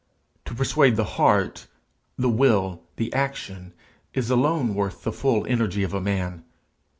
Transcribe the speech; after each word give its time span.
To 0.45 0.55
persuade 0.55 0.95
the 0.95 1.03
heart, 1.03 1.67
the 2.17 2.27
will, 2.27 2.81
the 2.95 3.13
action, 3.13 3.71
is 4.15 4.31
alone 4.31 4.73
worth 4.73 5.03
the 5.03 5.13
full 5.13 5.45
energy 5.45 5.83
of 5.83 5.93
a 5.93 6.01
man. 6.01 6.43